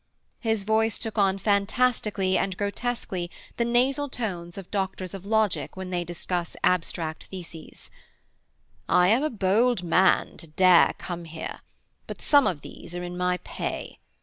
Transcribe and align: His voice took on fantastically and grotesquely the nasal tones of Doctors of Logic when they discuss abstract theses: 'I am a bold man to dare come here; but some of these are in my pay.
His 0.39 0.63
voice 0.63 0.97
took 0.97 1.19
on 1.19 1.37
fantastically 1.37 2.35
and 2.35 2.57
grotesquely 2.57 3.29
the 3.57 3.63
nasal 3.65 4.09
tones 4.09 4.57
of 4.57 4.71
Doctors 4.71 5.13
of 5.13 5.27
Logic 5.27 5.77
when 5.77 5.91
they 5.91 6.03
discuss 6.03 6.55
abstract 6.63 7.25
theses: 7.25 7.91
'I 8.89 9.07
am 9.09 9.21
a 9.23 9.29
bold 9.29 9.83
man 9.83 10.37
to 10.37 10.47
dare 10.47 10.93
come 10.97 11.25
here; 11.25 11.59
but 12.07 12.19
some 12.19 12.47
of 12.47 12.61
these 12.61 12.95
are 12.95 13.03
in 13.03 13.15
my 13.15 13.37
pay. 13.43 13.99